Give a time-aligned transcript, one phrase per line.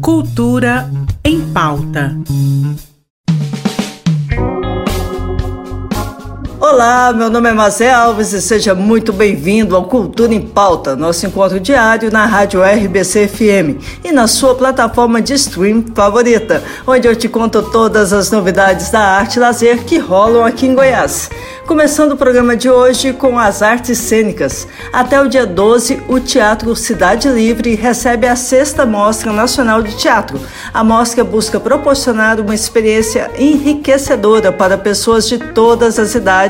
[0.00, 0.90] Cultura
[1.24, 2.16] em pauta.
[6.60, 11.24] Olá, meu nome é Mazé Alves e seja muito bem-vindo ao Cultura em Pauta, nosso
[11.24, 17.14] encontro diário na Rádio RBC FM e na sua plataforma de stream favorita, onde eu
[17.14, 21.30] te conto todas as novidades da arte e lazer que rolam aqui em Goiás.
[21.64, 24.66] Começando o programa de hoje com as artes cênicas.
[24.90, 30.40] Até o dia 12, o Teatro Cidade Livre recebe a sexta Mostra Nacional de Teatro.
[30.72, 36.47] A mostra busca proporcionar uma experiência enriquecedora para pessoas de todas as idades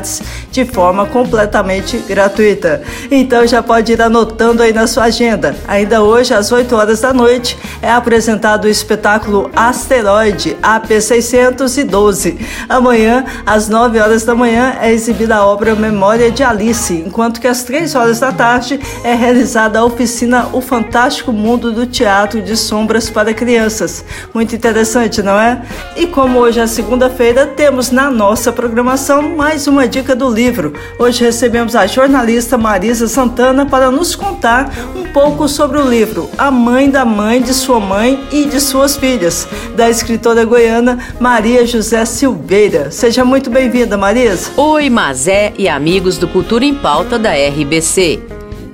[0.50, 2.82] de forma completamente gratuita.
[3.10, 5.54] Então já pode ir anotando aí na sua agenda.
[5.66, 12.38] Ainda hoje, às 8 horas da noite, é apresentado o espetáculo Asteroide AP612.
[12.68, 17.48] Amanhã, às 9 horas da manhã, é exibida a obra Memória de Alice, enquanto que
[17.48, 22.56] às três horas da tarde é realizada a oficina O Fantástico Mundo do Teatro de
[22.56, 24.04] Sombras para Crianças.
[24.34, 25.62] Muito interessante, não é?
[25.96, 30.72] E como hoje é segunda-feira, temos na nossa programação mais uma dica do livro.
[30.98, 36.50] Hoje recebemos a jornalista Marisa Santana para nos contar um pouco sobre o livro A
[36.50, 42.04] Mãe da Mãe de Sua Mãe e de Suas Filhas, da escritora goiana Maria José
[42.04, 42.90] Silveira.
[42.90, 44.50] Seja muito bem-vinda, Marisa.
[44.56, 48.20] Oi, Mazé e amigos do Cultura em Pauta da RBC.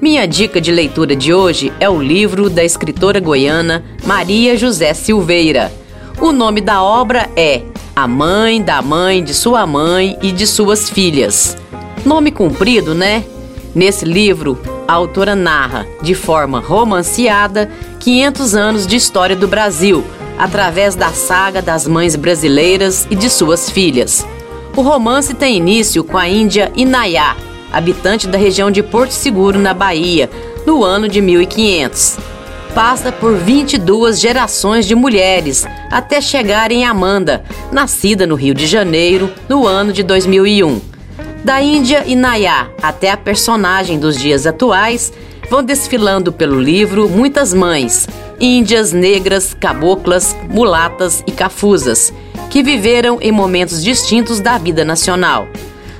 [0.00, 5.72] Minha dica de leitura de hoje é o livro da escritora goiana Maria José Silveira.
[6.20, 7.62] O nome da obra é
[7.96, 11.56] A Mãe da Mãe de Sua Mãe e de Suas Filhas.
[12.04, 13.24] Nome comprido, né?
[13.72, 17.70] Nesse livro, a autora narra, de forma romanceada,
[18.00, 20.04] 500 anos de história do Brasil,
[20.36, 24.26] através da saga das mães brasileiras e de suas filhas.
[24.76, 27.36] O romance tem início com a índia Inayá,
[27.72, 30.28] habitante da região de Porto Seguro, na Bahia,
[30.66, 32.33] no ano de 1500.
[32.74, 39.32] Passa por 22 gerações de mulheres até chegar em Amanda, nascida no Rio de Janeiro,
[39.48, 40.80] no ano de 2001.
[41.44, 45.12] Da Índia Inayá até a personagem dos dias atuais,
[45.48, 48.08] vão desfilando pelo livro muitas mães,
[48.40, 52.12] índias, negras, caboclas, mulatas e cafuzas
[52.50, 55.46] que viveram em momentos distintos da vida nacional.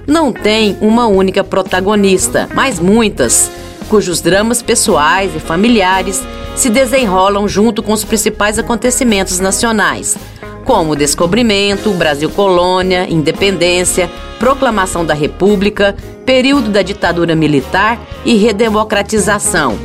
[0.09, 3.49] Não tem uma única protagonista, mas muitas,
[3.89, 6.21] cujos dramas pessoais e familiares
[6.55, 10.17] se desenrolam junto com os principais acontecimentos nacionais,
[10.65, 15.95] como o descobrimento, Brasil colônia, independência, proclamação da República,
[16.25, 19.79] período da ditadura militar e redemocratização.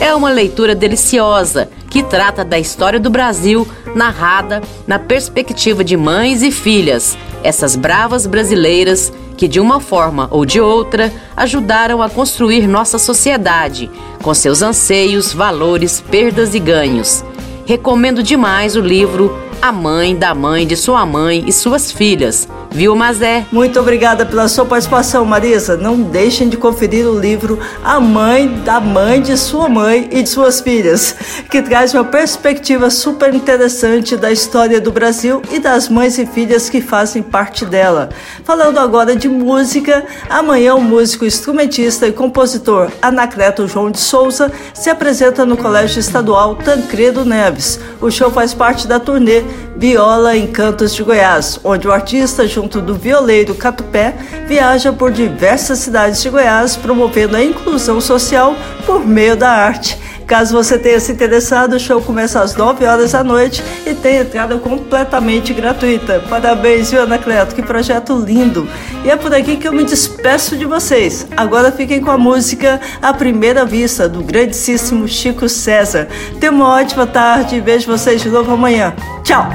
[0.00, 6.42] É uma leitura deliciosa que trata da história do Brasil narrada na perspectiva de mães
[6.42, 12.66] e filhas, essas bravas brasileiras que, de uma forma ou de outra, ajudaram a construir
[12.66, 13.90] nossa sociedade,
[14.22, 17.24] com seus anseios, valores, perdas e ganhos.
[17.64, 22.94] Recomendo demais o livro A Mãe da Mãe de Sua Mãe e Suas Filhas, Viu,
[22.94, 23.46] Mazé?
[23.50, 25.78] Muito obrigada pela sua participação, Marisa.
[25.78, 30.28] Não deixem de conferir o livro A Mãe da Mãe de Sua Mãe e de
[30.28, 31.16] Suas Filhas,
[31.50, 36.68] que traz uma perspectiva super interessante da história do Brasil e das mães e filhas
[36.68, 38.10] que fazem parte dela.
[38.44, 44.90] Falando agora de música, amanhã o músico instrumentista e compositor Anacleto João de Souza se
[44.90, 47.80] apresenta no Colégio Estadual Tancredo Neves.
[48.02, 49.42] O show faz parte da turnê
[49.78, 54.14] Viola em Cantos de Goiás, onde o artista, junto do violeiro Catupé,
[54.46, 58.54] viaja por diversas cidades de Goiás promovendo a inclusão social
[58.86, 59.98] por meio da arte.
[60.26, 64.16] Caso você tenha se interessado, o show começa às 9 horas da noite e tem
[64.16, 66.20] entrada completamente gratuita.
[66.28, 67.54] Parabéns, viu, Anacleto?
[67.54, 68.68] Que projeto lindo!
[69.04, 71.28] E é por aqui que eu me despeço de vocês.
[71.36, 76.08] Agora fiquem com a música A Primeira Vista, do grandíssimo Chico César.
[76.40, 78.94] Tenha uma ótima tarde e vejo vocês de novo amanhã.
[79.22, 79.48] Tchau!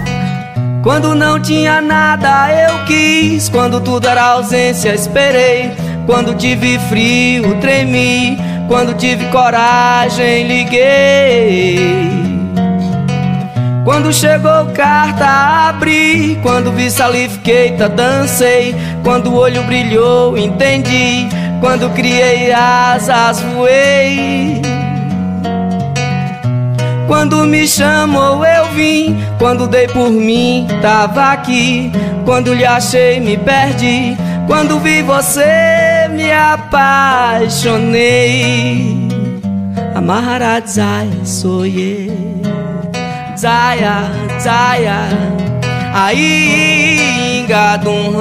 [0.83, 5.71] Quando não tinha nada eu quis, quando tudo era ausência esperei,
[6.07, 8.35] quando tive frio tremi,
[8.71, 12.09] quando tive coragem liguei.
[13.83, 18.73] Quando chegou carta abri, quando vi salifiqueita dancei,
[19.03, 21.27] quando o olho brilhou entendi,
[21.59, 24.61] quando criei asas voei.
[27.07, 31.91] Quando me chamou eu vim, quando dei por mim tava aqui,
[32.23, 34.15] quando lhe achei me perdi,
[34.47, 35.80] quando vi você
[36.21, 37.81] me apaixonei.
[39.95, 42.11] Amarra Zaya soye,
[43.35, 44.09] Zaya,
[44.39, 45.09] Zaya,
[45.93, 48.13] aí engadum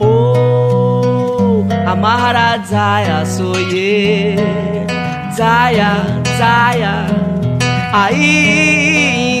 [0.00, 4.36] Oh, Amarra Zaya soye.
[5.36, 5.92] Zaya,
[6.38, 7.06] Zaya,
[7.92, 9.40] aí